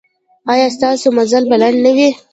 ایا 0.51 0.67
ستاسو 0.75 1.07
مزل 1.17 1.43
به 1.49 1.55
لنډ 1.61 1.77
نه 1.85 1.91
وي؟ 1.97 2.09